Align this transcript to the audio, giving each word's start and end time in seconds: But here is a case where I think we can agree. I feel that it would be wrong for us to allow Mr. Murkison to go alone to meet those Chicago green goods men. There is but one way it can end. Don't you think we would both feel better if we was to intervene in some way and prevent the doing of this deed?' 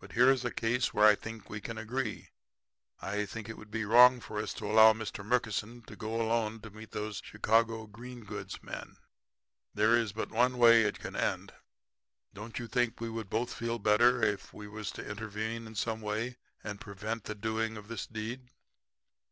But 0.00 0.10
here 0.14 0.28
is 0.28 0.44
a 0.44 0.50
case 0.50 0.92
where 0.92 1.06
I 1.06 1.14
think 1.14 1.48
we 1.48 1.60
can 1.60 1.78
agree. 1.78 2.30
I 3.00 3.24
feel 3.26 3.44
that 3.44 3.50
it 3.50 3.56
would 3.56 3.70
be 3.70 3.84
wrong 3.84 4.18
for 4.18 4.40
us 4.40 4.52
to 4.54 4.66
allow 4.68 4.92
Mr. 4.92 5.24
Murkison 5.24 5.82
to 5.82 5.94
go 5.94 6.20
alone 6.20 6.58
to 6.62 6.70
meet 6.70 6.90
those 6.90 7.22
Chicago 7.24 7.86
green 7.86 8.24
goods 8.24 8.60
men. 8.60 8.96
There 9.72 9.94
is 9.96 10.12
but 10.12 10.32
one 10.32 10.58
way 10.58 10.82
it 10.82 10.98
can 10.98 11.14
end. 11.14 11.54
Don't 12.34 12.58
you 12.58 12.66
think 12.66 13.00
we 13.00 13.08
would 13.08 13.30
both 13.30 13.54
feel 13.54 13.78
better 13.78 14.20
if 14.20 14.52
we 14.52 14.66
was 14.66 14.90
to 14.94 15.08
intervene 15.08 15.68
in 15.68 15.76
some 15.76 16.00
way 16.00 16.38
and 16.64 16.80
prevent 16.80 17.22
the 17.26 17.36
doing 17.36 17.76
of 17.76 17.86
this 17.86 18.08
deed?' 18.08 18.48